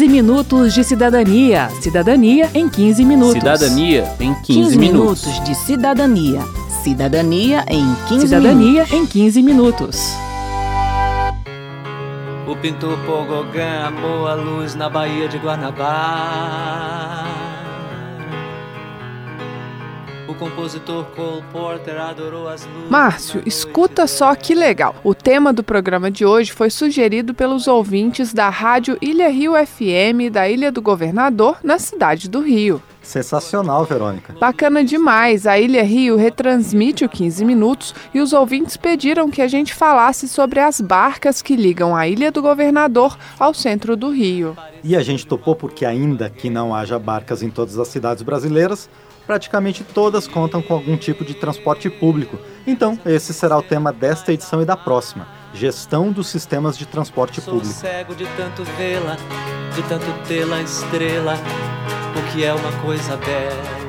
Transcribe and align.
15 0.00 0.08
minutos 0.08 0.72
de 0.72 0.82
cidadania. 0.82 1.68
Cidadania 1.82 2.48
em 2.54 2.70
15 2.70 3.04
minutos. 3.04 3.34
Cidadania 3.34 4.16
em 4.18 4.32
15, 4.32 4.46
15 4.46 4.78
minutos. 4.78 5.26
minutos 5.26 5.44
de 5.44 5.54
cidadania. 5.54 6.40
Cidadania 6.82 7.66
em 7.68 7.84
15 8.08 8.26
Cidadania 8.26 8.84
minutos. 8.84 8.92
em 8.94 9.06
15 9.06 9.42
minutos. 9.42 10.00
O 12.48 12.56
pintor 12.56 12.96
Pogogã 13.04 13.88
amou 13.88 14.26
a 14.26 14.32
luz 14.32 14.74
na 14.74 14.88
Baía 14.88 15.28
de 15.28 15.36
Guanabara. 15.36 17.39
O 20.30 20.34
compositor 20.36 21.06
Cole 21.16 21.42
Porter 21.50 22.00
adorou 22.00 22.46
as 22.46 22.64
luzes. 22.64 22.88
Márcio, 22.88 23.42
escuta 23.44 24.06
só 24.06 24.32
que 24.36 24.54
legal. 24.54 24.94
O 25.02 25.12
tema 25.12 25.52
do 25.52 25.64
programa 25.64 26.08
de 26.08 26.24
hoje 26.24 26.52
foi 26.52 26.70
sugerido 26.70 27.34
pelos 27.34 27.66
ouvintes 27.66 28.32
da 28.32 28.48
rádio 28.48 28.96
Ilha 29.02 29.28
Rio 29.28 29.54
FM 29.54 30.30
da 30.30 30.48
Ilha 30.48 30.70
do 30.70 30.80
Governador, 30.80 31.58
na 31.64 31.80
cidade 31.80 32.30
do 32.30 32.40
Rio. 32.40 32.80
Sensacional, 33.02 33.84
Verônica. 33.84 34.36
Bacana 34.38 34.84
demais! 34.84 35.48
A 35.48 35.58
Ilha 35.58 35.82
Rio 35.82 36.16
retransmite 36.16 37.04
o 37.04 37.08
15 37.08 37.44
minutos 37.44 37.92
e 38.14 38.20
os 38.20 38.32
ouvintes 38.32 38.76
pediram 38.76 39.28
que 39.32 39.42
a 39.42 39.48
gente 39.48 39.74
falasse 39.74 40.28
sobre 40.28 40.60
as 40.60 40.80
barcas 40.80 41.42
que 41.42 41.56
ligam 41.56 41.96
a 41.96 42.06
Ilha 42.06 42.30
do 42.30 42.40
Governador 42.40 43.18
ao 43.36 43.52
centro 43.52 43.96
do 43.96 44.10
Rio. 44.10 44.56
E 44.84 44.94
a 44.94 45.02
gente 45.02 45.26
topou 45.26 45.56
porque, 45.56 45.84
ainda 45.84 46.30
que 46.30 46.48
não 46.48 46.72
haja 46.72 47.00
barcas 47.00 47.42
em 47.42 47.50
todas 47.50 47.76
as 47.80 47.88
cidades 47.88 48.22
brasileiras, 48.22 48.88
praticamente 49.30 49.84
todas 49.84 50.26
contam 50.26 50.60
com 50.60 50.74
algum 50.74 50.96
tipo 50.96 51.24
de 51.24 51.34
transporte 51.34 51.88
público. 51.88 52.36
Então, 52.66 52.98
esse 53.06 53.32
será 53.32 53.56
o 53.56 53.62
tema 53.62 53.92
desta 53.92 54.32
edição 54.32 54.60
e 54.60 54.64
da 54.64 54.76
próxima: 54.76 55.24
gestão 55.54 56.10
dos 56.10 56.26
sistemas 56.26 56.76
de 56.76 56.84
transporte 56.84 57.40
Sou 57.40 57.54
público. 57.54 57.72
cego 57.72 58.12
de 58.16 58.26
tanto 58.36 58.64
vê-la, 58.76 59.16
de 59.76 59.82
tanto 59.84 60.06
tê-la 60.26 60.60
estrela, 60.62 61.36
o 62.18 62.32
que 62.32 62.44
é 62.44 62.52
uma 62.52 62.72
coisa 62.82 63.16
bela. 63.18 63.79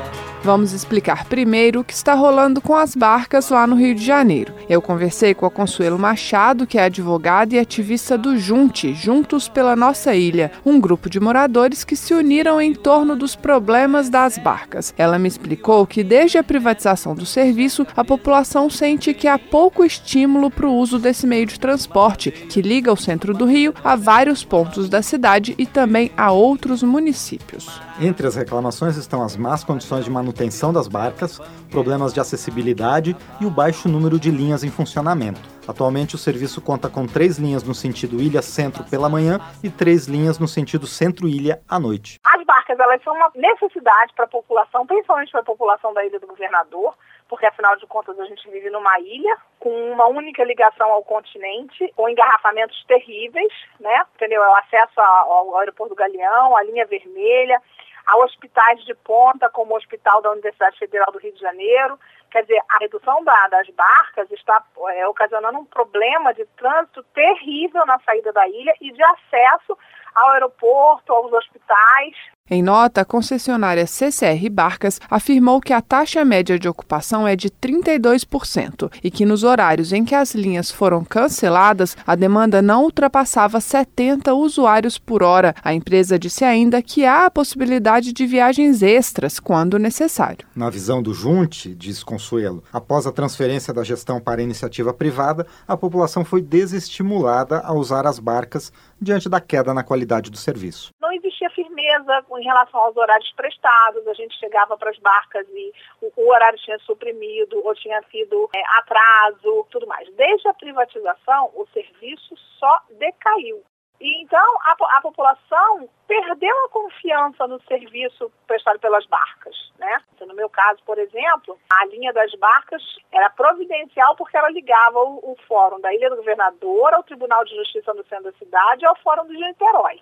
Vamos 0.44 0.74
explicar 0.74 1.26
primeiro 1.26 1.82
o 1.82 1.84
que 1.84 1.94
está 1.94 2.16
rolando 2.16 2.60
com 2.60 2.76
as 2.76 2.96
barcas 2.96 3.52
lá 3.52 3.68
no 3.68 3.76
Rio 3.76 3.94
de 3.94 4.04
Janeiro. 4.04 4.56
Eu 4.68 4.82
conversei 4.82 5.36
com 5.36 5.46
a 5.46 5.52
Consuelo 5.52 6.00
Machado, 6.00 6.66
que 6.66 6.80
é 6.80 6.86
advogada 6.86 7.54
e 7.54 7.60
ativista 7.60 8.18
do 8.18 8.36
Junte, 8.40 8.92
Juntos 8.96 9.48
pela 9.48 9.76
Nossa 9.76 10.16
Ilha, 10.16 10.52
um 10.66 10.82
grupo 10.82 11.12
de 11.12 11.20
moradores 11.20 11.84
que 11.84 11.96
se 11.96 12.16
uniram 12.16 12.60
em 12.60 12.74
torno 12.74 13.16
dos 13.16 13.36
problemas 13.36 14.10
das 14.10 14.40
barcas. 14.40 14.96
Ela 14.98 15.20
me 15.20 15.28
explicou 15.28 15.86
que 15.86 16.04
desde 16.04 16.40
a 16.40 16.44
privatização 16.44 17.14
do 17.14 17.26
serviço, 17.26 17.86
a 17.96 18.04
população 18.04 18.68
sente 18.68 19.14
que 19.14 19.28
há 19.28 19.38
pouco 19.38 19.86
estímulo 19.86 20.50
para 20.50 20.68
o 20.68 20.74
uso 20.74 20.98
desse 20.98 21.28
meio 21.28 21.46
de 21.46 21.60
transporte, 21.60 22.32
que 22.32 22.64
liga 22.64 22.92
o 22.92 22.98
centro 22.98 23.32
do 23.32 23.46
Rio 23.46 23.76
a 23.84 23.96
vários 23.96 24.44
pontos 24.44 24.90
da 24.90 25.04
cidade 25.04 25.54
e 25.60 25.68
também 25.68 26.12
a 26.18 26.32
outros 26.32 26.82
municípios. 26.82 27.80
Entre 28.00 28.26
as 28.26 28.34
reclamações 28.34 28.98
estão 28.98 29.22
as 29.22 29.38
más 29.38 29.64
condições 29.64 30.04
de 30.04 30.10
manutenção 30.10 30.31
das 30.74 30.88
barcas, 30.88 31.40
problemas 31.70 32.14
de 32.14 32.20
acessibilidade 32.20 33.16
e 33.40 33.46
o 33.46 33.50
baixo 33.50 33.88
número 33.88 34.20
de 34.20 34.32
linhas 34.32 34.64
em 34.64 34.72
funcionamento. 34.72 35.40
Atualmente, 35.68 36.16
o 36.16 36.18
serviço 36.18 36.62
conta 36.62 36.90
com 36.90 37.06
três 37.06 37.38
linhas 37.38 37.64
no 37.64 37.74
sentido 37.74 38.22
ilha-centro 38.22 38.84
pela 38.84 39.10
manhã 39.10 39.40
e 39.64 39.70
três 39.70 40.08
linhas 40.08 40.40
no 40.40 40.48
sentido 40.48 40.88
centro-ilha 40.88 41.62
à 41.70 41.80
noite. 41.80 42.20
As 42.26 42.44
barcas 42.44 42.80
elas 42.80 43.02
são 43.04 43.14
uma 43.14 43.32
necessidade 43.36 44.14
para 44.16 44.26
a 44.26 44.28
população, 44.28 44.86
principalmente 44.86 45.32
para 45.32 45.42
a 45.42 45.46
população 45.46 45.94
da 45.94 46.06
Ilha 46.06 46.20
do 46.20 46.28
Governador, 46.28 46.96
porque 47.30 47.46
afinal 47.46 47.78
de 47.78 47.88
contas 47.88 48.20
a 48.20 48.26
gente 48.26 48.50
vive 48.50 48.70
numa 48.70 49.00
ilha 49.00 49.38
com 49.60 49.70
uma 49.94 50.08
única 50.08 50.44
ligação 50.44 50.92
ao 50.92 51.04
continente, 51.04 51.94
com 51.96 52.10
engarrafamentos 52.10 52.84
terríveis, 52.86 53.54
né? 53.80 54.02
Entendeu? 54.16 54.44
É 54.44 54.50
o 54.50 54.56
acesso 54.58 55.00
ao 55.00 55.56
aeroporto 55.58 55.96
do 55.96 55.98
Galeão, 55.98 56.58
a 56.58 56.64
linha 56.64 56.86
vermelha, 56.86 57.62
a 58.08 58.18
hospitais 58.18 58.84
de 58.86 58.94
ponta, 58.96 59.50
como 59.50 59.74
o 59.74 59.78
Hospital 59.78 60.22
da 60.22 60.32
Universidade 60.32 60.78
Federal 60.78 61.12
do 61.12 61.20
Rio 61.20 61.34
de 61.34 61.40
Janeiro. 61.40 62.00
Quer 62.30 62.44
dizer, 62.44 62.62
a 62.70 62.78
redução 62.80 63.24
da- 63.24 63.48
das 63.50 63.70
barcas 63.70 64.32
está 64.32 64.64
é, 64.90 65.08
ocasionando 65.08 65.60
um 65.60 65.66
problema 65.66 66.34
de 66.34 66.46
trânsito 66.58 67.04
terrível 67.14 67.86
na 67.86 68.00
saída 68.00 68.32
da 68.32 68.48
ilha 68.48 68.74
e 68.80 68.92
de 68.92 69.04
acesso 69.04 69.78
ao 70.16 70.30
aeroporto, 70.32 71.14
aos 71.14 71.32
hospitais. 71.34 72.16
Em 72.54 72.62
nota, 72.62 73.00
a 73.00 73.06
concessionária 73.06 73.88
CCR 73.88 74.50
Barcas 74.52 75.00
afirmou 75.10 75.62
que 75.62 75.72
a 75.72 75.82
taxa 75.82 76.26
média 76.26 76.60
de 76.60 76.68
ocupação 76.68 77.26
é 77.26 77.34
de 77.34 77.50
32% 77.50 78.92
e 79.02 79.10
que 79.10 79.26
nos 79.26 79.46
horários 79.46 79.94
em 79.94 80.04
que 80.04 80.14
as 80.14 80.36
linhas 80.36 80.70
foram 80.70 81.02
canceladas, 81.06 81.96
a 82.06 82.14
demanda 82.14 82.62
não 82.62 82.84
ultrapassava 82.84 83.62
70 83.62 84.34
usuários 84.34 84.98
por 84.98 85.24
hora. 85.24 85.56
A 85.64 85.74
empresa 85.74 86.20
disse 86.20 86.44
ainda 86.44 86.82
que 86.82 87.06
há 87.06 87.26
a 87.28 87.32
possibilidade 87.32 88.12
de 88.12 88.28
viagens 88.28 88.84
extras 88.84 89.40
quando 89.40 89.80
necessário. 89.80 90.46
Na 90.54 90.70
visão 90.70 91.02
do 91.02 91.14
Junte, 91.14 91.74
diz 91.74 92.04
Consuelo, 92.04 92.66
após 92.74 93.08
a 93.08 93.14
transferência 93.14 93.74
da 93.74 93.84
gestão 93.84 94.20
para 94.20 94.42
a 94.42 94.44
iniciativa 94.44 94.94
privada, 94.94 95.48
a 95.66 95.78
população 95.78 96.26
foi 96.26 96.42
desestimulada 96.42 97.62
a 97.62 97.72
usar 97.74 98.06
as 98.06 98.20
barcas 98.20 98.74
diante 99.02 99.30
da 99.30 99.40
queda 99.40 99.74
na 99.74 99.84
qualidade 99.84 100.01
do 100.06 100.38
serviço. 100.38 100.94
Não 101.00 101.12
existia 101.12 101.50
firmeza 101.50 102.26
em 102.38 102.44
relação 102.44 102.80
aos 102.80 102.96
horários 102.96 103.32
prestados, 103.34 104.08
a 104.08 104.14
gente 104.14 104.38
chegava 104.40 104.78
para 104.78 104.90
as 104.90 104.98
barcas 105.00 105.48
e 105.50 105.72
o, 106.02 106.12
o 106.16 106.30
horário 106.30 106.60
tinha 106.60 106.78
suprimido 106.80 107.62
ou 107.66 107.74
tinha 107.76 108.02
sido 108.12 108.50
é, 108.56 108.62
atraso, 108.80 109.66
tudo 109.70 109.88
mais. 109.88 110.12
Desde 110.16 110.48
a 110.48 110.54
privatização, 110.54 111.52
o 111.56 111.66
serviço 111.74 112.36
só 112.60 112.80
decaiu. 112.98 113.64
E 114.02 114.24
então 114.24 114.44
a, 114.62 114.98
a 114.98 115.02
população 115.02 115.88
perdeu 116.08 116.66
a 116.66 116.70
confiança 116.70 117.46
no 117.48 117.62
serviço 117.62 118.32
prestado 118.48 118.80
pelas 118.80 119.06
barcas. 119.06 119.56
Né? 119.78 120.02
Então, 120.16 120.28
no 120.28 120.34
meu 120.34 120.50
caso, 120.50 120.82
por 120.84 120.98
exemplo, 120.98 121.58
a 121.72 121.86
linha 121.86 122.12
das 122.12 122.34
barcas 122.34 122.82
era 123.12 123.30
providencial 123.30 124.16
porque 124.16 124.36
ela 124.36 124.50
ligava 124.50 125.00
o, 125.00 125.32
o 125.32 125.38
fórum 125.48 125.80
da 125.80 125.94
Ilha 125.94 126.10
do 126.10 126.16
Governador 126.16 126.96
ao 126.96 127.04
Tribunal 127.04 127.46
de 127.46 127.56
Justiça 127.56 127.94
no 127.94 128.04
centro 128.06 128.32
da 128.32 128.38
cidade 128.40 128.84
e 128.84 128.88
ao 128.88 128.96
fórum 128.98 129.28
do 129.28 129.34
Niterói. 129.34 130.02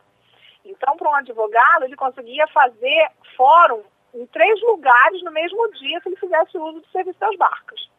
Então, 0.64 0.96
para 0.96 1.10
um 1.10 1.16
advogado, 1.16 1.84
ele 1.84 1.96
conseguia 1.98 2.48
fazer 2.48 3.12
fórum 3.36 3.84
em 4.14 4.26
três 4.28 4.62
lugares 4.62 5.22
no 5.24 5.32
mesmo 5.32 5.72
dia 5.74 6.00
se 6.00 6.08
ele 6.08 6.16
fizesse 6.16 6.58
uso 6.58 6.80
do 6.80 6.88
serviço 6.88 7.20
das 7.20 7.36
barcas. 7.36 7.90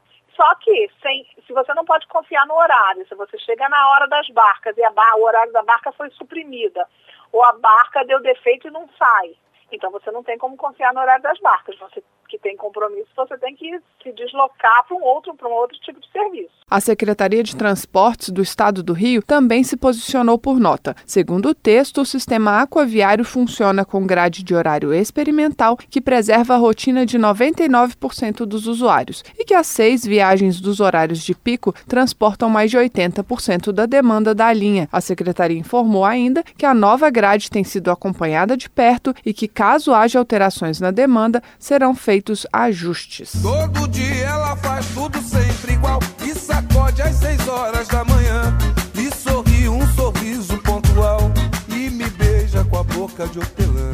Só 0.41 0.55
que, 0.55 0.91
sem, 1.03 1.27
se 1.47 1.53
você 1.53 1.75
não 1.75 1.85
pode 1.85 2.07
confiar 2.07 2.47
no 2.47 2.55
horário, 2.55 3.07
se 3.07 3.15
você 3.15 3.37
chega 3.41 3.69
na 3.69 3.91
hora 3.91 4.09
das 4.09 4.27
barcas 4.31 4.75
e 4.75 4.91
bar- 4.91 5.17
o 5.19 5.25
horário 5.25 5.53
da 5.53 5.63
barca 5.63 5.93
foi 5.93 6.09
suprimida, 6.13 6.89
ou 7.31 7.45
a 7.45 7.53
barca 7.53 8.07
deu 8.07 8.23
defeito 8.23 8.67
e 8.67 8.71
não 8.71 8.89
sai, 8.99 9.37
então 9.71 9.91
você 9.91 10.11
não 10.11 10.25
tem 10.25 10.39
como 10.39 10.57
confiar 10.57 10.95
no 10.95 11.01
horário 11.01 11.23
das 11.23 11.39
barcas. 11.41 11.79
Você 11.79 12.03
que 12.31 12.39
tem 12.39 12.57
compromisso, 12.57 13.09
você 13.17 13.37
tem 13.39 13.57
que 13.57 13.69
se 14.03 14.13
deslocar 14.13 14.87
para 14.87 14.97
um 14.97 15.03
outro, 15.03 15.35
para 15.35 15.49
um 15.49 15.53
outro 15.53 15.77
tipo 15.81 16.01
de 16.01 16.09
serviço. 16.11 16.61
A 16.71 16.81
Secretaria 16.81 17.43
de 17.43 17.57
Transportes 17.57 18.31
do 18.31 18.41
Estado 18.41 18.83
do 18.83 18.93
Rio 18.93 19.23
também 19.23 19.65
se 19.65 19.77
posicionou 19.77 20.39
por 20.39 20.61
nota. 20.61 20.95
Segundo 21.05 21.49
o 21.49 21.55
texto, 21.55 22.01
o 22.01 22.07
sistema 22.07 22.63
aquaviário 22.63 23.25
funciona 23.25 23.85
com 23.85 24.07
grade 24.07 24.45
de 24.45 24.55
horário 24.55 24.95
experimental 24.95 25.77
que 25.77 26.01
preserva 26.01 26.55
a 26.55 26.59
rotina 26.59 27.05
de 27.05 27.19
99% 27.19 28.45
dos 28.47 28.69
usuários 28.69 29.25
e 29.37 29.45
que 29.45 29.53
as 29.53 29.67
seis 29.67 30.07
viagens 30.07 30.61
dos 30.61 30.79
horários 30.79 31.23
de 31.25 31.35
pico 31.35 31.75
transportam 31.89 32.49
mais 32.49 32.71
de 32.71 32.79
80% 32.79 33.73
da 33.73 33.85
demanda 33.87 34.33
da 34.33 34.53
linha. 34.53 34.89
A 34.93 35.01
Secretaria 35.01 35.59
informou 35.59 36.05
ainda 36.05 36.45
que 36.57 36.65
a 36.65 36.73
nova 36.73 37.11
grade 37.11 37.51
tem 37.51 37.65
sido 37.65 37.91
acompanhada 37.91 38.57
de 38.57 38.71
perto 38.71 39.13
e 39.27 39.35
que, 39.35 39.49
caso 39.49 39.93
haja 39.93 40.21
alterações 40.21 40.81
na 40.81 40.93
demanda, 40.93 41.43
serão 41.59 41.95
feitos 42.21 42.47
ajustes. 42.53 43.33
Todo 43.41 43.89
dia 43.89 44.27
ela 44.27 44.55
faz 44.57 44.87
tudo 44.89 45.19
sempre 45.23 45.73
igual 45.73 45.99
e 46.23 46.35
sacode 46.35 47.01
às 47.01 47.17
seis 47.17 47.49
horas 47.49 47.89
da 47.89 48.05
manhã 48.05 48.57
e 48.95 49.15
sorri 49.15 49.67
um 49.67 49.87
sorriso 49.95 50.59
pontual 50.59 51.33
e 51.69 51.89
me 51.89 52.09
beija 52.11 52.63
com 52.65 52.77
a 52.77 52.85
boca 52.85 53.27
de 53.27 53.39
hortelã. 53.39 53.93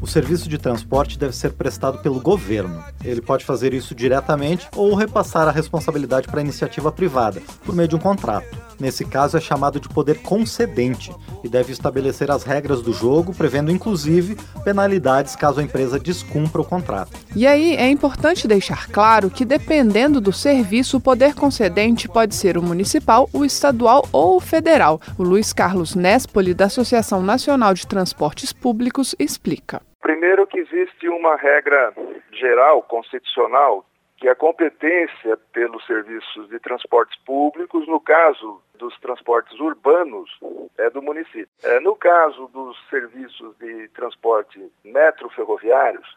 O 0.00 0.06
serviço 0.06 0.48
de 0.48 0.56
transporte 0.56 1.18
deve 1.18 1.34
ser 1.34 1.52
prestado 1.52 1.98
pelo 1.98 2.20
governo. 2.20 2.82
Ele 3.04 3.20
pode 3.20 3.44
fazer 3.44 3.74
isso 3.74 3.92
diretamente 3.92 4.68
ou 4.76 4.94
repassar 4.94 5.48
a 5.48 5.50
responsabilidade 5.50 6.28
para 6.28 6.38
a 6.38 6.44
iniciativa 6.44 6.92
privada, 6.92 7.42
por 7.64 7.74
meio 7.74 7.88
de 7.88 7.96
um 7.96 7.98
contrato. 7.98 8.67
Nesse 8.80 9.04
caso, 9.04 9.36
é 9.36 9.40
chamado 9.40 9.80
de 9.80 9.88
poder 9.88 10.22
concedente 10.22 11.12
e 11.42 11.48
deve 11.48 11.72
estabelecer 11.72 12.30
as 12.30 12.44
regras 12.44 12.80
do 12.80 12.92
jogo, 12.92 13.34
prevendo 13.34 13.70
inclusive 13.70 14.36
penalidades 14.64 15.34
caso 15.34 15.60
a 15.60 15.62
empresa 15.62 15.98
descumpra 15.98 16.60
o 16.60 16.64
contrato. 16.64 17.12
E 17.34 17.46
aí 17.46 17.74
é 17.76 17.88
importante 17.88 18.46
deixar 18.46 18.88
claro 18.90 19.30
que, 19.30 19.44
dependendo 19.44 20.20
do 20.20 20.32
serviço, 20.32 20.98
o 20.98 21.00
poder 21.00 21.34
concedente 21.34 22.08
pode 22.08 22.34
ser 22.34 22.56
o 22.56 22.62
municipal, 22.62 23.28
o 23.32 23.44
estadual 23.44 24.04
ou 24.12 24.36
o 24.36 24.40
federal. 24.40 25.00
O 25.18 25.22
Luiz 25.22 25.52
Carlos 25.52 25.94
Nespoli, 25.94 26.54
da 26.54 26.66
Associação 26.66 27.22
Nacional 27.22 27.74
de 27.74 27.86
Transportes 27.86 28.52
Públicos, 28.52 29.14
explica. 29.18 29.82
Primeiro 30.00 30.46
que 30.46 30.58
existe 30.58 31.08
uma 31.08 31.36
regra 31.36 31.92
geral, 32.32 32.82
constitucional, 32.82 33.84
que 34.18 34.28
a 34.28 34.34
competência 34.34 35.36
pelos 35.52 35.84
serviços 35.86 36.48
de 36.48 36.58
transportes 36.58 37.16
públicos, 37.20 37.86
no 37.86 38.00
caso 38.00 38.60
dos 38.74 38.98
transportes 38.98 39.58
urbanos, 39.60 40.28
é 40.76 40.90
do 40.90 41.00
município. 41.00 41.48
É, 41.62 41.78
no 41.80 41.94
caso 41.94 42.48
dos 42.48 42.76
serviços 42.90 43.56
de 43.58 43.88
transporte 43.90 44.60
metroferroviários, 44.84 46.16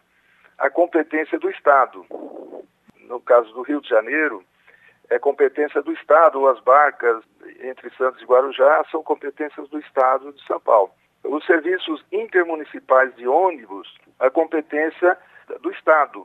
a 0.57 0.69
competência 0.69 1.35
é 1.35 1.39
do 1.39 1.49
Estado. 1.49 2.05
No 3.01 3.19
caso 3.19 3.53
do 3.53 3.61
Rio 3.61 3.81
de 3.81 3.89
Janeiro, 3.89 4.43
é 5.09 5.19
competência 5.19 5.81
do 5.81 5.91
Estado, 5.91 6.47
as 6.47 6.59
barcas 6.61 7.23
entre 7.61 7.89
Santos 7.95 8.21
e 8.21 8.25
Guarujá 8.25 8.83
são 8.89 9.03
competências 9.03 9.69
do 9.69 9.77
Estado 9.77 10.31
de 10.33 10.43
São 10.45 10.59
Paulo. 10.59 10.91
Os 11.23 11.45
serviços 11.45 12.03
intermunicipais 12.11 13.15
de 13.15 13.27
ônibus, 13.27 13.93
a 14.19 14.29
competência 14.31 15.17
do 15.61 15.71
Estado. 15.71 16.23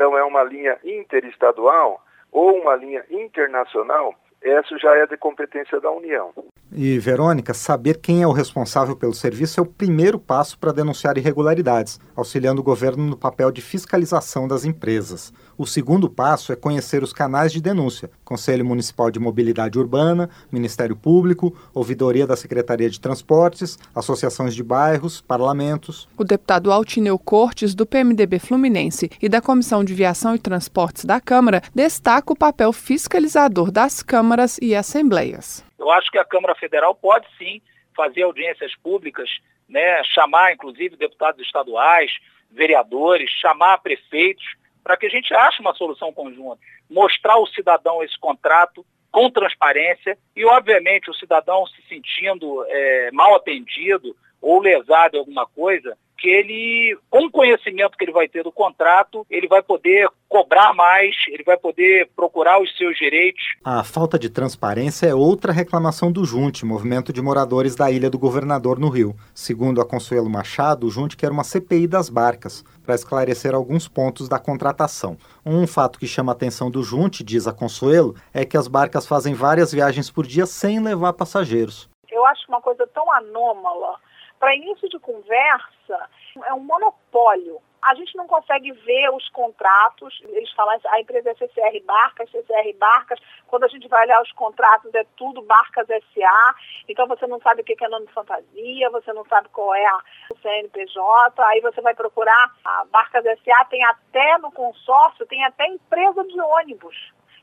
Então 0.00 0.16
é 0.16 0.24
uma 0.24 0.42
linha 0.42 0.78
interestadual 0.82 2.00
ou 2.32 2.58
uma 2.58 2.74
linha 2.74 3.04
internacional, 3.10 4.14
essa 4.40 4.78
já 4.78 4.96
é 4.96 5.06
de 5.06 5.14
competência 5.18 5.78
da 5.78 5.90
União. 5.90 6.32
E, 6.72 6.98
Verônica, 6.98 7.52
saber 7.52 7.98
quem 7.98 8.22
é 8.22 8.26
o 8.26 8.32
responsável 8.32 8.94
pelo 8.94 9.12
serviço 9.12 9.58
é 9.58 9.62
o 9.62 9.66
primeiro 9.66 10.18
passo 10.18 10.56
para 10.56 10.72
denunciar 10.72 11.18
irregularidades, 11.18 11.98
auxiliando 12.14 12.60
o 12.60 12.64
governo 12.64 13.04
no 13.04 13.16
papel 13.16 13.50
de 13.50 13.60
fiscalização 13.60 14.46
das 14.46 14.64
empresas. 14.64 15.32
O 15.58 15.66
segundo 15.66 16.08
passo 16.08 16.52
é 16.52 16.56
conhecer 16.56 17.02
os 17.02 17.12
canais 17.12 17.52
de 17.52 17.60
denúncia: 17.60 18.10
Conselho 18.24 18.64
Municipal 18.64 19.10
de 19.10 19.18
Mobilidade 19.18 19.78
Urbana, 19.78 20.30
Ministério 20.50 20.94
Público, 20.94 21.54
Ouvidoria 21.74 22.26
da 22.26 22.36
Secretaria 22.36 22.88
de 22.88 23.00
Transportes, 23.00 23.76
associações 23.92 24.54
de 24.54 24.62
bairros, 24.62 25.20
parlamentos. 25.20 26.08
O 26.16 26.24
deputado 26.24 26.70
Altineu 26.70 27.18
Cortes, 27.18 27.74
do 27.74 27.84
PMDB 27.84 28.38
Fluminense 28.38 29.10
e 29.20 29.28
da 29.28 29.40
Comissão 29.40 29.82
de 29.82 29.92
Viação 29.92 30.36
e 30.36 30.38
Transportes 30.38 31.04
da 31.04 31.20
Câmara, 31.20 31.62
destaca 31.74 32.32
o 32.32 32.36
papel 32.36 32.72
fiscalizador 32.72 33.70
das 33.72 34.02
câmaras 34.02 34.56
e 34.62 34.74
assembleias. 34.74 35.68
Eu 35.80 35.90
acho 35.90 36.10
que 36.10 36.18
a 36.18 36.24
Câmara 36.24 36.54
Federal 36.54 36.94
pode 36.94 37.26
sim 37.38 37.62
fazer 37.96 38.22
audiências 38.22 38.76
públicas, 38.76 39.30
né, 39.66 40.04
chamar 40.04 40.52
inclusive 40.52 40.94
deputados 40.94 41.40
estaduais, 41.44 42.12
vereadores, 42.50 43.30
chamar 43.30 43.78
prefeitos, 43.78 44.44
para 44.84 44.96
que 44.96 45.06
a 45.06 45.10
gente 45.10 45.32
ache 45.32 45.60
uma 45.60 45.74
solução 45.74 46.12
conjunta. 46.12 46.60
Mostrar 46.88 47.34
ao 47.34 47.46
cidadão 47.46 48.02
esse 48.02 48.18
contrato 48.18 48.84
com 49.10 49.30
transparência 49.30 50.18
e, 50.36 50.44
obviamente, 50.44 51.10
o 51.10 51.14
cidadão 51.14 51.66
se 51.66 51.82
sentindo 51.88 52.64
é, 52.68 53.10
mal 53.12 53.34
atendido 53.34 54.14
ou 54.40 54.60
lesado 54.60 55.16
em 55.16 55.20
alguma 55.20 55.46
coisa, 55.46 55.96
que 56.20 56.28
ele, 56.28 56.98
com 57.08 57.24
o 57.24 57.30
conhecimento 57.30 57.96
que 57.96 58.04
ele 58.04 58.12
vai 58.12 58.28
ter 58.28 58.44
do 58.44 58.52
contrato, 58.52 59.26
ele 59.30 59.48
vai 59.48 59.62
poder 59.62 60.08
cobrar 60.28 60.74
mais, 60.74 61.16
ele 61.28 61.42
vai 61.42 61.56
poder 61.56 62.08
procurar 62.14 62.62
os 62.62 62.76
seus 62.76 62.96
direitos. 62.96 63.42
A 63.64 63.82
falta 63.82 64.18
de 64.18 64.28
transparência 64.28 65.06
é 65.06 65.14
outra 65.14 65.50
reclamação 65.50 66.12
do 66.12 66.24
Junte, 66.24 66.66
movimento 66.66 67.12
de 67.12 67.22
moradores 67.22 67.74
da 67.74 67.90
Ilha 67.90 68.10
do 68.10 68.18
Governador 68.18 68.78
no 68.78 68.90
Rio. 68.90 69.16
Segundo 69.34 69.80
a 69.80 69.86
Consuelo 69.86 70.28
Machado, 70.28 70.86
o 70.86 70.90
Junte 70.90 71.16
quer 71.16 71.30
uma 71.30 71.42
CPI 71.42 71.86
das 71.86 72.10
barcas 72.10 72.62
para 72.84 72.94
esclarecer 72.94 73.54
alguns 73.54 73.88
pontos 73.88 74.28
da 74.28 74.38
contratação. 74.38 75.16
Um 75.44 75.66
fato 75.66 75.98
que 75.98 76.06
chama 76.06 76.32
a 76.32 76.34
atenção 76.34 76.70
do 76.70 76.82
Junte, 76.82 77.24
diz 77.24 77.48
a 77.48 77.52
Consuelo, 77.52 78.14
é 78.32 78.44
que 78.44 78.58
as 78.58 78.68
barcas 78.68 79.06
fazem 79.06 79.32
várias 79.32 79.72
viagens 79.72 80.10
por 80.10 80.26
dia 80.26 80.44
sem 80.44 80.80
levar 80.80 81.14
passageiros. 81.14 81.88
Eu 82.10 82.26
acho 82.26 82.42
uma 82.48 82.60
coisa 82.60 82.86
tão 82.88 83.10
anômala 83.12 83.96
para 84.40 84.56
início 84.56 84.88
de 84.88 84.98
conversa, 84.98 86.08
é 86.46 86.54
um 86.54 86.60
monopólio. 86.60 87.60
A 87.82 87.94
gente 87.94 88.16
não 88.16 88.26
consegue 88.26 88.72
ver 88.72 89.10
os 89.10 89.28
contratos, 89.30 90.20
eles 90.24 90.50
falam, 90.52 90.78
a 90.88 91.00
empresa 91.00 91.30
é 91.30 91.34
CCR 91.34 91.82
Barcas, 91.84 92.30
CCR 92.30 92.74
Barcas, 92.78 93.20
quando 93.46 93.64
a 93.64 93.68
gente 93.68 93.86
vai 93.88 94.04
olhar 94.04 94.20
os 94.22 94.32
contratos 94.32 94.94
é 94.94 95.04
tudo 95.16 95.42
Barcas 95.42 95.86
SA, 95.86 96.54
então 96.88 97.06
você 97.06 97.26
não 97.26 97.40
sabe 97.40 97.62
o 97.62 97.64
que 97.64 97.82
é 97.82 97.88
nome 97.88 98.06
de 98.06 98.12
fantasia, 98.12 98.90
você 98.90 99.12
não 99.12 99.24
sabe 99.26 99.48
qual 99.50 99.74
é 99.74 99.86
a 99.86 100.00
CNPJ, 100.42 101.42
aí 101.44 101.60
você 101.60 101.80
vai 101.80 101.94
procurar 101.94 102.54
a 102.64 102.84
Barcas 102.90 103.24
SA, 103.24 103.64
tem 103.66 103.84
até 103.84 104.38
no 104.38 104.50
consórcio, 104.52 105.26
tem 105.26 105.44
até 105.44 105.66
empresa 105.66 106.24
de 106.24 106.40
ônibus. 106.40 106.96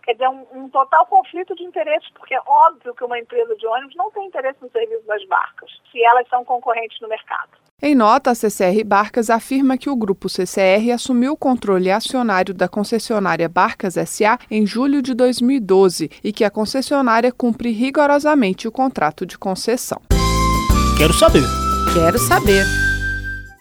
Quer 0.08 0.14
dizer, 0.14 0.30
um, 0.30 0.46
um, 0.54 0.70
total 0.70 1.06
conflito 1.08 1.54
de 1.54 1.64
interesses, 1.64 2.10
porque 2.16 2.34
é 2.34 2.40
óbvio 2.48 2.96
que 2.96 3.04
uma 3.04 3.20
empresa 3.20 3.54
de 3.58 3.68
ônibus 3.68 3.94
não 3.98 4.10
tem 4.10 4.26
interesse 4.26 4.58
no 4.62 4.72
serviço 4.72 5.06
das 5.06 5.22
barcas, 5.26 5.70
se 5.92 6.02
elas 6.02 6.26
são 6.30 6.46
concorrentes 6.46 6.98
no 7.02 7.10
mercado. 7.10 7.50
Em 7.82 7.94
nota, 7.94 8.32
a 8.32 8.36
CCR 8.36 8.86
Barcas 8.86 9.30
afirma 9.30 9.78
que 9.78 9.90
o 9.90 9.96
grupo 9.98 10.30
CCR 10.30 10.94
assumiu 10.94 11.34
o 11.34 11.38
controle 11.38 11.92
acionário 11.92 12.54
da 12.54 12.70
concessionária 12.70 13.50
Barcas 13.50 13.96
SA 14.10 14.40
em 14.50 14.66
julho 14.66 15.02
de 15.02 15.14
2012 15.14 16.10
e 16.24 16.32
que 16.32 16.46
a 16.46 16.50
concessionária 16.50 17.32
cumpre 17.32 17.72
rigorosamente 17.72 18.66
o 18.66 18.72
contrato 18.72 19.26
de 19.26 19.38
concessão. 19.38 20.02
Quero 20.98 21.14
saber. 21.14 21.44
Quero 21.94 22.18
saber. 22.18 22.87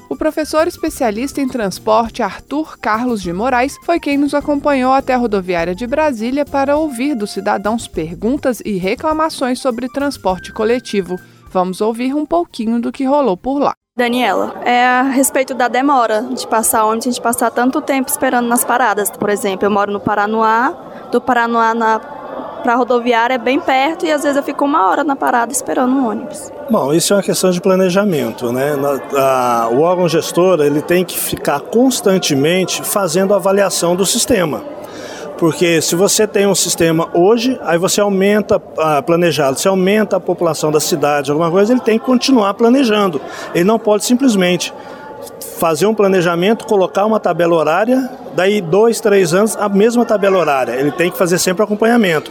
O 0.08 0.14
professor 0.14 0.68
especialista 0.68 1.40
em 1.40 1.48
transporte 1.48 2.22
Arthur 2.22 2.78
Carlos 2.78 3.20
de 3.20 3.32
Moraes 3.32 3.76
foi 3.82 3.98
quem 3.98 4.16
nos 4.16 4.34
acompanhou 4.34 4.92
até 4.92 5.14
a 5.14 5.16
rodoviária 5.16 5.74
de 5.74 5.84
Brasília 5.84 6.44
para 6.44 6.76
ouvir 6.76 7.16
dos 7.16 7.32
cidadãos 7.32 7.88
perguntas 7.88 8.62
e 8.64 8.76
reclamações 8.76 9.58
sobre 9.58 9.88
transporte 9.88 10.52
coletivo. 10.52 11.16
Vamos 11.50 11.80
ouvir 11.80 12.14
um 12.14 12.24
pouquinho 12.24 12.80
do 12.80 12.92
que 12.92 13.04
rolou 13.04 13.36
por 13.36 13.58
lá. 13.58 13.74
Daniela, 13.96 14.60
é 14.64 14.86
a 14.86 15.02
respeito 15.02 15.54
da 15.54 15.68
demora 15.68 16.22
de 16.22 16.46
passar 16.46 16.84
ônibus, 16.84 17.06
a 17.06 17.10
gente 17.10 17.22
passar 17.22 17.50
tanto 17.50 17.80
tempo 17.80 18.08
esperando 18.10 18.46
nas 18.46 18.64
paradas. 18.64 19.10
Por 19.10 19.30
exemplo, 19.30 19.66
eu 19.66 19.70
moro 19.70 19.90
no 19.90 19.98
Paranoá, 19.98 20.70
do 21.10 21.20
Paranoá 21.20 21.74
na 21.74 21.98
para 22.62 22.74
a 22.74 22.76
rodoviária 22.76 23.34
é 23.34 23.38
bem 23.38 23.60
perto 23.60 24.06
e 24.06 24.12
às 24.12 24.22
vezes 24.22 24.36
eu 24.36 24.42
fico 24.42 24.64
uma 24.64 24.88
hora 24.88 25.04
na 25.04 25.16
parada 25.16 25.52
esperando 25.52 25.92
um 25.94 26.08
ônibus. 26.08 26.50
Bom, 26.68 26.92
isso 26.92 27.12
é 27.12 27.16
uma 27.16 27.22
questão 27.22 27.50
de 27.50 27.60
planejamento, 27.60 28.52
né? 28.52 28.74
Na, 28.76 29.00
a, 29.20 29.68
o 29.68 29.80
órgão 29.80 30.08
gestor 30.08 30.60
ele 30.60 30.82
tem 30.82 31.04
que 31.04 31.18
ficar 31.18 31.60
constantemente 31.60 32.82
fazendo 32.82 33.34
avaliação 33.34 33.94
do 33.94 34.04
sistema. 34.04 34.62
Porque 35.38 35.82
se 35.82 35.94
você 35.94 36.26
tem 36.26 36.46
um 36.46 36.54
sistema 36.54 37.08
hoje, 37.12 37.58
aí 37.62 37.78
você 37.78 38.00
aumenta 38.00 38.60
ah, 38.78 39.02
planejado, 39.02 39.58
você 39.58 39.68
aumenta 39.68 40.16
a 40.16 40.20
população 40.20 40.72
da 40.72 40.80
cidade, 40.80 41.30
alguma 41.30 41.50
coisa, 41.50 41.72
ele 41.72 41.80
tem 41.80 41.98
que 41.98 42.04
continuar 42.06 42.54
planejando. 42.54 43.20
Ele 43.54 43.64
não 43.64 43.78
pode 43.78 44.04
simplesmente 44.04 44.72
fazer 45.58 45.86
um 45.86 45.94
planejamento, 45.94 46.66
colocar 46.66 47.06
uma 47.06 47.18
tabela 47.18 47.54
horária, 47.54 48.10
daí 48.34 48.60
dois, 48.60 49.00
três 49.00 49.32
anos, 49.32 49.56
a 49.56 49.68
mesma 49.68 50.04
tabela 50.04 50.38
horária. 50.38 50.72
Ele 50.72 50.92
tem 50.92 51.10
que 51.10 51.18
fazer 51.18 51.38
sempre 51.38 51.62
acompanhamento. 51.64 52.30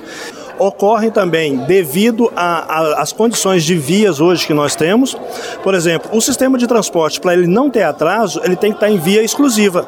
Ocorrem 0.58 1.12
também 1.12 1.58
devido 1.66 2.32
às 2.36 3.12
condições 3.12 3.64
de 3.64 3.76
vias 3.76 4.22
hoje 4.22 4.48
que 4.48 4.54
nós 4.54 4.76
temos. 4.76 5.18
Por 5.64 5.74
exemplo, 5.74 6.10
o 6.14 6.22
sistema 6.22 6.58
de 6.58 6.66
transporte, 6.66 7.20
para 7.20 7.34
ele 7.34 7.48
não 7.48 7.70
ter 7.70 7.84
atraso, 7.84 8.40
ele 8.44 8.56
tem 8.56 8.72
que 8.72 8.78
estar 8.78 8.90
em 8.90 8.98
via 8.98 9.22
exclusiva. 9.22 9.86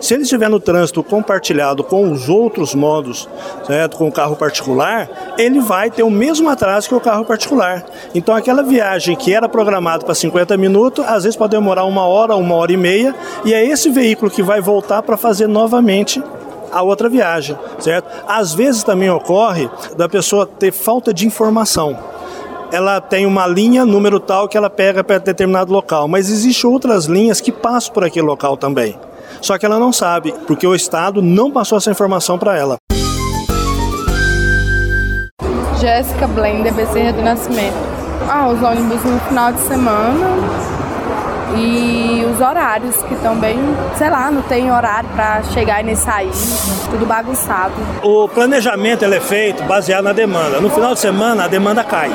Se 0.00 0.14
ele 0.14 0.22
estiver 0.22 0.48
no 0.48 0.60
trânsito 0.60 1.02
compartilhado 1.02 1.82
com 1.82 2.10
os 2.10 2.28
outros 2.28 2.74
modos, 2.74 3.28
certo? 3.66 3.96
com 3.96 4.08
o 4.08 4.12
carro 4.12 4.36
particular, 4.36 5.34
ele 5.38 5.60
vai 5.60 5.90
ter 5.90 6.02
o 6.02 6.10
mesmo 6.10 6.48
atraso 6.48 6.88
que 6.88 6.94
o 6.94 7.00
carro 7.00 7.24
particular. 7.24 7.84
Então, 8.14 8.34
aquela 8.34 8.62
viagem 8.62 9.16
que 9.16 9.32
era 9.32 9.48
programada 9.48 10.04
para 10.04 10.14
50 10.14 10.56
minutos, 10.56 11.04
às 11.06 11.24
vezes 11.24 11.36
pode 11.36 11.52
demorar 11.52 11.84
uma 11.84 12.06
hora, 12.06 12.36
uma 12.36 12.54
hora 12.54 12.72
e 12.72 12.76
meia, 12.76 13.14
e 13.44 13.54
é 13.54 13.64
esse 13.64 13.90
veículo 13.90 14.30
que 14.30 14.42
vai 14.42 14.60
voltar 14.60 15.02
para 15.02 15.16
fazer 15.16 15.46
novamente 15.46 16.22
a 16.72 16.82
outra 16.82 17.08
viagem, 17.08 17.56
certo? 17.78 18.08
Às 18.26 18.52
vezes 18.52 18.82
também 18.82 19.08
ocorre 19.08 19.70
da 19.96 20.08
pessoa 20.08 20.44
ter 20.44 20.72
falta 20.72 21.14
de 21.14 21.26
informação 21.26 21.96
ela 22.74 23.00
tem 23.00 23.24
uma 23.24 23.46
linha, 23.46 23.84
número 23.84 24.18
tal, 24.18 24.48
que 24.48 24.56
ela 24.56 24.68
pega 24.68 25.04
para 25.04 25.18
determinado 25.18 25.72
local, 25.72 26.08
mas 26.08 26.28
existem 26.28 26.68
outras 26.68 27.04
linhas 27.04 27.40
que 27.40 27.52
passam 27.52 27.94
por 27.94 28.02
aquele 28.02 28.26
local 28.26 28.56
também. 28.56 28.98
Só 29.40 29.58
que 29.58 29.66
ela 29.66 29.78
não 29.78 29.92
sabe, 29.92 30.34
porque 30.46 30.66
o 30.66 30.74
Estado 30.74 31.22
não 31.22 31.50
passou 31.50 31.78
essa 31.78 31.90
informação 31.90 32.38
para 32.38 32.56
ela. 32.56 32.76
Jéssica 35.80 36.26
Blender 36.26 36.72
Becerra 36.72 37.12
do 37.12 37.22
Nascimento. 37.22 37.76
Ah, 38.28 38.48
os 38.48 38.62
ônibus 38.62 39.04
no 39.04 39.20
final 39.20 39.52
de 39.52 39.60
semana 39.60 40.26
e 41.56 42.24
os 42.24 42.40
horários 42.40 42.96
que 43.02 43.14
também, 43.16 43.58
sei 43.96 44.10
lá, 44.10 44.30
não 44.30 44.42
tem 44.42 44.72
horário 44.72 45.08
para 45.10 45.42
chegar 45.52 45.80
e 45.80 45.84
nem 45.84 45.94
sair, 45.94 46.30
tudo 46.90 47.06
bagunçado. 47.06 47.74
O 48.02 48.28
planejamento 48.28 49.04
é 49.04 49.20
feito 49.20 49.62
baseado 49.64 50.04
na 50.04 50.12
demanda. 50.12 50.60
No 50.60 50.70
final 50.70 50.94
de 50.94 51.00
semana 51.00 51.44
a 51.44 51.48
demanda 51.48 51.84
cai. 51.84 52.10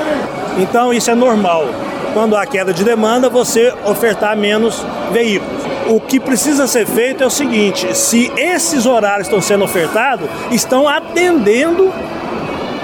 Então 0.57 0.93
isso 0.93 1.11
é 1.11 1.15
normal. 1.15 1.65
Quando 2.13 2.35
há 2.35 2.45
queda 2.45 2.73
de 2.73 2.83
demanda, 2.83 3.29
você 3.29 3.73
ofertar 3.85 4.35
menos 4.35 4.83
veículos 5.11 5.58
o 5.89 5.99
que 5.99 6.19
precisa 6.19 6.67
ser 6.67 6.85
feito 6.85 7.23
é 7.23 7.25
o 7.25 7.29
seguinte: 7.29 7.95
se 7.97 8.31
esses 8.37 8.85
horários 8.85 9.27
estão 9.27 9.41
sendo 9.41 9.63
ofertados, 9.63 10.29
estão 10.51 10.87
atendendo 10.87 11.91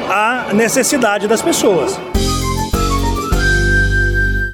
a 0.10 0.48
necessidade 0.54 1.28
das 1.28 1.42
pessoas. 1.42 2.00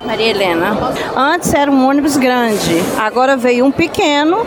Maria 0.05 0.27
Helena. 0.29 0.77
Antes 1.15 1.53
era 1.53 1.71
um 1.71 1.87
ônibus 1.87 2.17
grande, 2.17 2.83
agora 2.99 3.37
veio 3.37 3.65
um 3.65 3.71
pequeno 3.71 4.45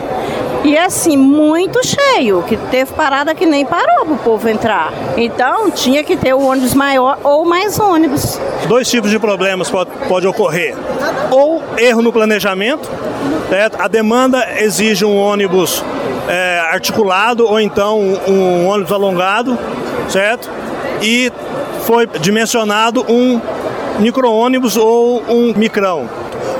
E 0.62 0.78
assim, 0.78 1.16
muito 1.16 1.80
cheio, 1.87 2.42
que 2.42 2.56
teve 2.56 2.92
parada 2.92 3.34
que 3.34 3.44
nem 3.44 3.66
parou 3.66 4.06
pro 4.06 4.16
povo 4.16 4.49
entrar. 4.49 4.92
Então, 5.16 5.70
tinha 5.70 6.02
que 6.02 6.16
ter 6.16 6.34
o 6.34 6.40
ônibus 6.40 6.75
maior 6.75 7.18
ou 7.23 7.44
mais 7.44 7.78
ônibus. 7.78 8.40
Dois 8.68 8.88
tipos 8.88 9.11
de 9.11 9.18
problemas 9.18 9.70
pode, 9.70 9.90
pode 10.08 10.26
ocorrer. 10.26 10.75
Ou 11.30 11.62
erro 11.76 12.02
no 12.02 12.12
planejamento, 12.12 12.88
certo? 13.49 13.80
a 13.80 13.88
demanda 13.88 14.46
exige 14.58 15.04
um 15.04 15.16
ônibus 15.16 15.84
é, 16.28 16.61
articulado 16.70 17.46
ou 17.46 17.61
então 17.61 18.00
um, 18.00 18.32
um 18.32 18.66
ônibus 18.68 18.92
alongado, 18.92 19.58
certo? 20.08 20.50
E 21.02 21.30
foi 21.82 22.06
dimensionado 22.06 23.04
um 23.08 23.40
micro-ônibus 23.99 24.76
ou 24.76 25.23
um 25.28 25.52
micrão. 25.54 26.08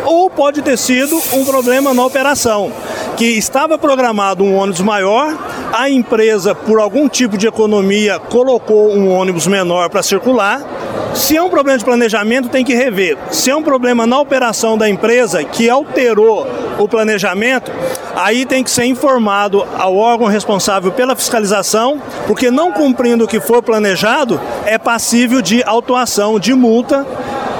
Ou 0.05 0.29
pode 0.29 0.61
ter 0.63 0.77
sido 0.77 1.17
um 1.33 1.45
problema 1.45 1.95
na 1.95 2.05
operação, 2.05 2.71
que 3.17 3.25
estava 3.25 3.79
programado 3.79 4.43
um 4.43 4.57
ônibus 4.57 4.81
maior, 4.81 5.37
a 5.73 5.89
empresa, 5.89 6.55
por 6.55 6.81
algum 6.81 7.09
tipo 7.09 7.37
de 7.39 7.47
economia, 7.47 8.19
colocou 8.19 8.93
um 8.93 9.11
ônibus 9.11 9.47
menor 9.47 9.89
para 9.89 10.03
circular. 10.03 10.61
Se 11.15 11.37
é 11.37 11.43
um 11.43 11.49
problema 11.49 11.79
de 11.79 11.85
planejamento, 11.85 12.49
tem 12.49 12.65
que 12.65 12.75
rever. 12.75 13.17
Se 13.31 13.51
é 13.51 13.57
um 13.57 13.63
problema 13.63 14.05
na 14.07 14.19
operação 14.19 14.77
da 14.77 14.89
empresa 14.89 15.45
que 15.45 15.71
alterou 15.71 16.47
o 16.79 16.89
planejamento, 16.89 17.71
aí 18.17 18.45
tem 18.45 18.65
que 18.65 18.71
ser 18.71 18.85
informado 18.85 19.65
ao 19.79 19.97
órgão 19.97 20.27
responsável 20.27 20.91
pela 20.91 21.15
fiscalização, 21.15 22.03
porque 22.27 22.51
não 22.51 22.73
cumprindo 22.73 23.25
o 23.25 23.29
que 23.29 23.39
for 23.39 23.63
planejado, 23.63 24.41
é 24.67 24.77
passível 24.77 25.41
de 25.41 25.63
autuação, 25.63 26.41
de 26.41 26.53
multa 26.53 27.07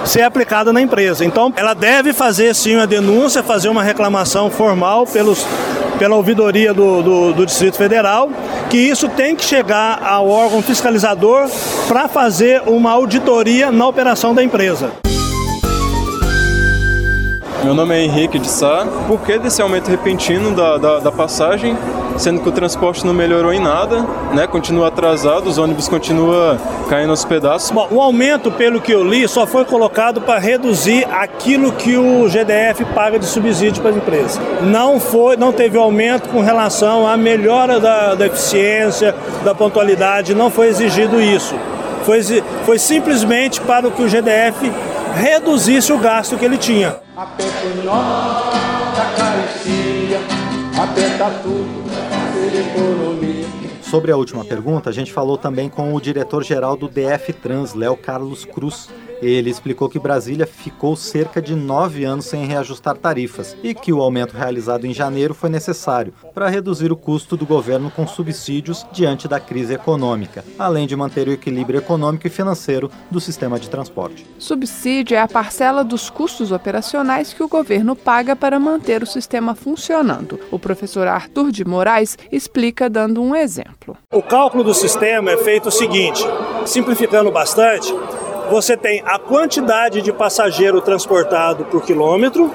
ser 0.05 0.23
aplicada 0.23 0.73
na 0.73 0.81
empresa. 0.81 1.25
Então, 1.25 1.53
ela 1.57 1.75
deve 1.75 2.13
fazer 2.13 2.55
sim 2.55 2.77
uma 2.77 2.87
denúncia, 2.87 3.43
fazer 3.43 3.69
uma 3.69 3.83
reclamação 3.83 4.51
formal 4.51 5.07
pelos, 5.07 5.45
pela 5.99 6.17
ouvidoria 6.17 6.73
do, 6.75 7.03
do, 7.03 7.33
do 7.33 7.47
Distrito 7.47 7.77
Federal, 7.77 8.31
que 8.71 8.77
isso 8.79 9.09
tem 9.09 9.35
que 9.35 9.45
chegar 9.45 10.03
ao 10.03 10.29
órgão 10.29 10.63
fiscalizador 10.63 11.49
para 11.89 12.09
fazer 12.09 12.63
uma 12.67 12.91
auditoria 12.91 13.71
na 13.71 13.87
operação 13.87 14.35
da 14.35 14.43
empresa. 14.43 14.91
Meu 17.65 17.75
nome 17.75 17.95
é 17.95 18.03
Henrique 18.03 18.39
de 18.39 18.47
Sá. 18.47 18.87
Por 19.09 19.23
que 19.23 19.39
desse 19.39 19.63
aumento 19.63 19.91
repentino 19.91 20.55
da, 20.55 20.77
da, 20.77 20.99
da, 20.99 21.11
passagem, 21.11 21.75
sendo 22.17 22.41
que 22.41 22.49
o 22.49 22.53
transporte 22.53 23.05
não 23.07 23.15
melhorou 23.15 23.53
em 23.53 23.61
nada, 23.61 24.05
né? 24.33 24.47
Continua 24.47 24.89
atrasado, 24.89 25.49
os 25.49 25.59
ônibus 25.59 25.89
continuam 25.89 26.59
caindo 26.89 27.11
aos 27.11 27.25
pedaços. 27.25 27.71
Bom, 27.71 27.89
o 27.91 28.01
aumento, 28.01 28.51
pelo 28.51 28.81
que 28.81 28.93
eu 28.93 29.03
li, 29.05 29.27
só 29.29 29.47
foi 29.47 29.65
colocado 29.65 30.21
para 30.21 30.39
reduzir 30.39 31.07
aquilo 31.11 31.73
que 31.73 31.97
o 31.97 32.29
GDF 32.29 32.85
paga 32.95 33.19
de 33.19 33.27
subsídio 33.27 33.83
para 33.83 33.93
a 33.93 33.97
empresa. 33.97 34.41
Não 34.63 35.01
foi, 35.01 35.37
não 35.37 35.53
teve 35.53 35.77
aumento 35.77 36.29
com 36.29 36.41
relação 36.41 37.07
à 37.07 37.17
melhora 37.17 37.81
da, 37.81 38.15
da 38.15 38.27
eficiência, 38.27 39.15
da 39.45 39.55
pontualidade, 39.55 40.35
não 40.35 40.51
foi 40.51 40.69
exigido 40.69 41.21
isso. 41.21 41.55
Foi, 42.05 42.21
foi 42.65 42.79
simplesmente 42.79 43.61
para 43.61 43.89
o 43.89 43.91
que 43.91 44.03
o 44.03 44.09
GDF 44.09 44.71
reduzisse 45.15 45.93
o 45.93 45.99
gasto 45.99 46.37
que 46.37 46.45
ele 46.45 46.59
tinha. 46.59 46.97
Aperta 47.17 47.65
aperta 50.85 51.31
tudo, 51.43 51.85
economia. 52.53 53.45
Sobre 53.83 54.13
a 54.13 54.17
última 54.17 54.45
pergunta, 54.45 54.91
a 54.91 54.93
gente 54.93 55.13
falou 55.13 55.39
também 55.39 55.69
com 55.69 55.95
o 55.95 56.01
diretor-geral 56.01 56.77
do 56.77 56.89
DF 56.89 57.33
Trans, 57.33 57.75
Léo 57.75 57.97
Carlos 57.97 58.45
Cruz. 58.45 58.91
Ele 59.25 59.49
explicou 59.49 59.89
que 59.89 59.99
Brasília 59.99 60.47
ficou 60.47 60.95
cerca 60.95 61.41
de 61.41 61.55
nove 61.55 62.05
anos 62.05 62.27
sem 62.27 62.45
reajustar 62.45 62.95
tarifas 62.95 63.57
e 63.63 63.73
que 63.75 63.91
o 63.91 64.03
aumento 64.03 64.37
realizado 64.37 64.87
em 64.87 64.93
janeiro 64.93 65.33
foi 65.33 65.49
necessário 65.49 66.13
para 66.35 66.51
reduzir 66.51 66.93
o 66.93 66.97
custo 66.97 67.35
do 67.35 67.47
governo 67.47 67.91
com 67.91 68.07
subsídios 68.07 68.87
diante 68.93 69.27
da 69.27 69.41
crise 69.41 69.73
econômica, 69.73 70.45
além 70.59 70.87
de 70.87 70.95
manter 70.95 71.27
o 71.27 71.33
equilíbrio 71.33 71.79
econômico 71.79 72.27
e 72.27 72.31
financeiro 72.31 72.91
do 73.11 73.19
sistema 73.19 73.59
de 73.59 73.71
transporte. 73.71 74.27
Subsídio 74.39 75.17
é 75.17 75.21
a 75.21 75.27
parcela 75.27 75.83
dos 75.83 76.11
custos 76.11 76.53
operacionais 76.53 77.33
que 77.33 77.43
o 77.43 77.49
governo 77.49 77.97
paga 77.97 78.37
para 78.37 78.61
manter 78.61 79.03
o 79.03 79.07
sistema 79.07 79.55
funcionando. 79.55 80.39
O 80.51 80.59
professor 80.59 81.09
Arthur 81.09 81.51
de 81.51 81.65
Moraes 81.65 82.19
explica 82.31 82.91
dando 82.91 83.23
um 83.23 83.35
exemplo. 83.35 83.97
O 84.13 84.21
cálculo 84.21 84.63
do 84.63 84.75
sistema 84.75 85.31
é 85.31 85.39
feito 85.39 85.71
o 85.71 85.73
seguinte, 85.73 86.23
simplificando 86.67 87.33
bastante, 87.33 87.91
você 88.51 88.77
tem 88.77 89.03
a 89.07 89.19
quantidade 89.19 90.03
de 90.03 90.13
passageiro 90.13 90.81
transportado 90.81 91.65
por 91.65 91.83
quilômetro 91.83 92.51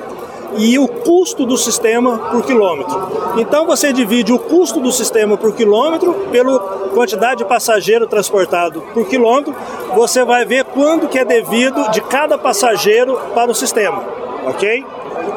e 0.58 0.80
o 0.80 0.88
custo 0.88 1.46
do 1.46 1.58
sistema 1.58 2.18
por 2.32 2.44
quilômetro. 2.44 3.34
Então 3.38 3.66
você 3.66 3.94
divide 3.94 4.34
o 4.34 4.40
custo 4.40 4.80
do 4.80 4.92
sistema 4.92 5.38
por 5.38 5.54
quilômetro 5.54 6.14
pela 6.32 6.60
quantidade 6.90 7.40
de 7.40 7.46
passageiro 7.46 8.08
transportado 8.08 8.82
por 8.94 9.08
quilômetro, 9.08 9.56
você 9.96 10.24
vai 10.24 10.46
ver 10.46 10.66
quando 10.66 11.08
que 11.08 11.20
é 11.20 11.26
devido 11.26 11.90
de 11.92 12.02
cada 12.02 12.38
passageiro 12.38 13.20
para 13.34 13.52
o 13.52 13.56
sistema, 13.56 14.04
ok? 14.46 14.86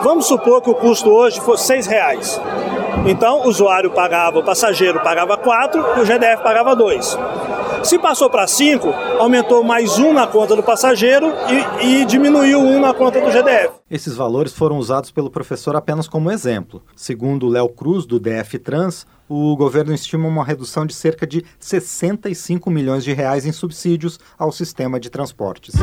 Vamos 0.02 0.26
supor 0.26 0.62
que 0.62 0.70
o 0.70 0.74
custo 0.74 1.10
hoje 1.10 1.40
fosse 1.40 1.64
seis 1.64 1.86
reais. 1.86 2.40
Então 3.06 3.40
o 3.40 3.48
usuário 3.48 3.90
pagava, 3.90 4.38
o 4.38 4.44
passageiro 4.44 5.00
pagava 5.00 5.36
quatro 5.36 5.84
e 5.96 6.00
o 6.00 6.04
GDF 6.04 6.42
pagava 6.42 6.74
dois. 6.74 7.18
Se 7.84 7.98
passou 7.98 8.30
para 8.30 8.46
5, 8.46 8.88
aumentou 9.18 9.64
mais 9.64 9.98
um 9.98 10.12
na 10.12 10.26
conta 10.26 10.54
do 10.54 10.62
passageiro 10.62 11.32
e, 11.80 12.02
e 12.02 12.04
diminuiu 12.04 12.60
um 12.60 12.80
na 12.80 12.94
conta 12.94 13.20
do 13.20 13.30
GDF. 13.30 13.74
Esses 13.90 14.14
valores 14.14 14.52
foram 14.52 14.78
usados 14.78 15.10
pelo 15.10 15.30
professor 15.30 15.74
apenas 15.74 16.06
como 16.06 16.30
exemplo. 16.30 16.82
Segundo 16.94 17.48
Léo 17.48 17.68
Cruz, 17.68 18.06
do 18.06 18.20
DF 18.20 18.58
Trans, 18.60 19.06
o 19.28 19.56
governo 19.56 19.92
estima 19.92 20.28
uma 20.28 20.44
redução 20.44 20.86
de 20.86 20.94
cerca 20.94 21.26
de 21.26 21.44
65 21.58 22.70
milhões 22.70 23.02
de 23.02 23.12
reais 23.12 23.44
em 23.44 23.52
subsídios 23.52 24.18
ao 24.38 24.52
sistema 24.52 25.00
de 25.00 25.10
transportes. 25.10 25.74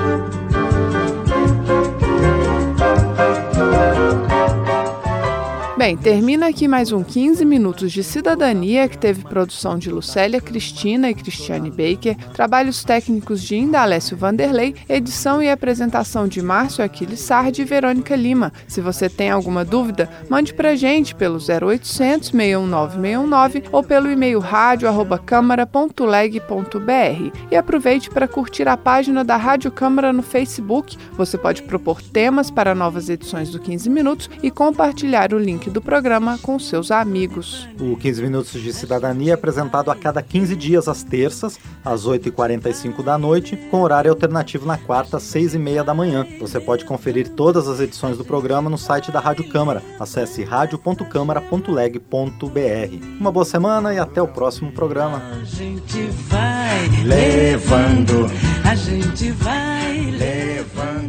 Bem, 5.80 5.96
termina 5.96 6.50
aqui 6.50 6.68
mais 6.68 6.92
um 6.92 7.02
15 7.02 7.46
minutos 7.46 7.94
de 7.94 8.04
cidadania 8.04 8.90
que 8.90 8.98
teve 8.98 9.24
produção 9.24 9.80
de 9.80 9.90
Lucélia 9.90 10.42
Cristina 10.42 11.10
e 11.10 11.16
Cristiane 11.16 11.72
Baker, 11.72 12.18
trabalhos 12.34 12.84
técnicos 12.84 13.42
de 13.42 13.56
Indalécio 13.56 14.18
Vanderlei, 14.18 14.76
edição 14.90 15.42
e 15.42 15.50
apresentação 15.50 16.28
de 16.28 16.42
Márcio 16.42 16.84
Aquiles 16.84 17.22
Sardi 17.22 17.62
e 17.62 17.66
Verônica 17.66 18.14
Lima. 18.14 18.52
Se 18.68 18.82
você 18.82 19.08
tem 19.08 19.30
alguma 19.30 19.64
dúvida, 19.64 20.10
mande 20.30 20.54
pra 20.54 20.76
gente 20.76 21.16
pelo 21.16 21.38
0800 21.38 22.28
619 22.28 22.96
619 22.96 23.64
ou 23.72 23.82
pelo 23.82 24.12
e-mail 24.12 24.40
rádio@câmara.leg.br. 24.40 27.38
E 27.50 27.56
aproveite 27.56 28.10
para 28.10 28.28
curtir 28.28 28.68
a 28.68 28.76
página 28.76 29.24
da 29.24 29.38
Rádio 29.38 29.72
Câmara 29.72 30.12
no 30.12 30.24
Facebook. 30.24 30.98
Você 31.14 31.38
pode 31.38 31.64
propor 31.64 32.02
temas 32.02 32.52
para 32.52 32.76
novas 32.76 33.08
edições 33.08 33.50
do 33.50 33.60
15 33.60 33.90
minutos 33.90 34.30
e 34.44 34.52
compartilhar 34.52 35.34
o 35.34 35.40
link 35.40 35.70
do 35.80 35.82
programa 35.82 36.38
com 36.38 36.60
seus 36.60 36.92
amigos. 36.92 37.66
O 37.80 37.96
15 37.96 38.22
Minutos 38.22 38.62
de 38.62 38.74
Cidadania 38.74 39.32
é 39.32 39.34
apresentado 39.34 39.90
a 39.90 39.96
cada 39.96 40.22
15 40.22 40.54
dias 40.58 40.90
às 40.90 41.04
terças, 41.04 41.58
às 41.86 42.06
8h45 42.06 43.02
da 43.02 43.18
noite, 43.18 43.56
com 43.72 43.82
horário 43.82 44.12
alternativo 44.12 44.66
na 44.66 44.78
quarta, 44.78 45.16
às 45.16 45.24
6h30 45.24 45.84
da 45.84 45.94
manhã. 45.94 46.28
Você 46.42 46.60
pode 46.60 46.84
conferir 46.84 47.30
todas 47.30 47.70
as 47.70 47.80
edições 47.80 48.18
do 48.18 48.26
programa 48.26 48.70
no 48.70 48.78
site 48.78 49.10
da 49.10 49.22
Rádio 49.22 49.48
Câmara. 49.50 49.82
Acesse 49.98 50.44
radio.câmara.leg.br. 50.44 53.06
Uma 53.20 53.32
boa 53.32 53.46
semana 53.46 53.94
e 53.94 54.00
até 54.00 54.22
o 54.22 54.28
próximo 54.28 54.74
programa. 54.74 55.24
A 55.32 55.46
gente 55.46 56.08
vai 56.28 56.90
levando, 57.06 58.30
a 58.66 58.76
gente 58.76 59.32
vai 59.32 60.12
levando. 60.12 61.09